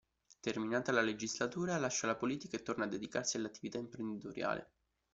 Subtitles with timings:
[0.39, 4.71] Terminata la legislatura lascia la politica e torna a dedicarsi all'attività imprenditoriale.